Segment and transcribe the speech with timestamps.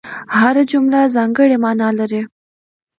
[0.37, 2.21] هره جمله ځانګړې مانا لري.